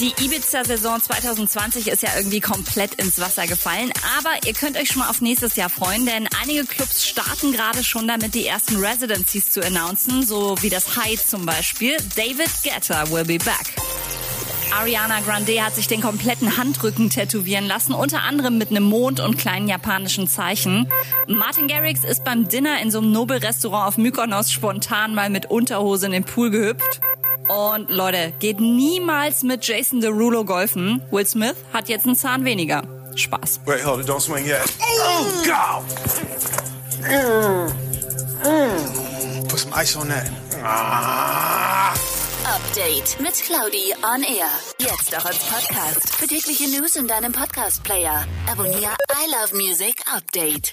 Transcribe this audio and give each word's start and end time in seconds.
Die 0.00 0.12
Ibiza-Saison 0.24 1.00
2020 1.00 1.88
ist 1.88 2.02
ja 2.02 2.10
irgendwie 2.16 2.40
komplett 2.40 2.94
ins 2.94 3.18
Wasser 3.20 3.46
gefallen, 3.46 3.92
aber 4.18 4.46
ihr 4.46 4.52
könnt 4.52 4.76
euch 4.76 4.88
schon 4.88 5.00
mal 5.00 5.08
auf 5.08 5.20
nächstes 5.20 5.56
Jahr 5.56 5.70
freuen, 5.70 6.04
denn 6.06 6.28
einige 6.42 6.64
Clubs 6.64 7.06
starten 7.06 7.52
gerade 7.52 7.82
schon 7.82 8.06
damit, 8.06 8.34
die 8.34 8.46
ersten 8.46 8.76
Residencies 8.76 9.50
zu 9.50 9.64
announcen, 9.64 10.26
so 10.26 10.54
wie 10.60 10.70
das 10.70 10.96
Hyde 10.96 11.22
zum 11.22 11.46
Beispiel. 11.46 11.96
David 12.14 12.50
Guetta 12.62 13.10
will 13.10 13.24
be 13.24 13.38
back. 13.38 13.74
Ariana 14.72 15.20
Grande 15.20 15.64
hat 15.64 15.74
sich 15.74 15.86
den 15.86 16.02
kompletten 16.02 16.58
Handrücken 16.58 17.08
tätowieren 17.08 17.66
lassen, 17.66 17.94
unter 17.94 18.22
anderem 18.22 18.58
mit 18.58 18.70
einem 18.70 18.84
Mond 18.84 19.20
und 19.20 19.38
kleinen 19.38 19.68
japanischen 19.68 20.28
Zeichen. 20.28 20.90
Martin 21.28 21.68
Garrix 21.68 22.04
ist 22.04 22.24
beim 22.24 22.48
Dinner 22.48 22.80
in 22.82 22.90
so 22.90 22.98
einem 22.98 23.12
Nobelrestaurant 23.12 23.88
auf 23.88 23.96
Mykonos 23.96 24.52
spontan 24.52 25.14
mal 25.14 25.30
mit 25.30 25.46
Unterhose 25.46 26.06
in 26.06 26.12
den 26.12 26.24
Pool 26.24 26.50
gehüpft. 26.50 27.00
Und 27.48 27.90
Leute, 27.90 28.32
geht 28.40 28.60
niemals 28.60 29.42
mit 29.42 29.66
Jason 29.66 30.00
Derulo 30.00 30.44
golfen. 30.44 31.02
Will 31.10 31.26
Smith 31.26 31.56
hat 31.72 31.88
jetzt 31.88 32.06
einen 32.06 32.16
Zahn 32.16 32.44
weniger. 32.44 32.82
Spaß. 33.14 33.60
Wait, 33.64 33.84
hold 33.84 34.00
it, 34.00 34.08
don't 34.08 34.20
swing 34.20 34.44
yet. 34.44 34.62
Oh, 34.80 35.24
God! 35.44 35.82
Put 39.48 39.58
some 39.58 39.72
ice 39.72 39.96
on 39.96 40.08
that. 40.08 40.30
Ah. 40.62 41.94
Update 42.44 43.18
mit 43.20 43.34
Claudi 43.34 43.94
on 44.02 44.22
Air. 44.22 44.48
Jetzt 44.78 45.16
auch 45.16 45.24
als 45.24 45.38
Podcast. 45.38 46.14
Für 46.16 46.26
tägliche 46.26 46.68
News 46.68 46.96
in 46.96 47.06
deinem 47.06 47.32
Podcast-Player. 47.32 48.26
Abonniere 48.50 48.96
I 49.12 49.30
Love 49.30 49.56
Music 49.56 50.02
Update. 50.14 50.72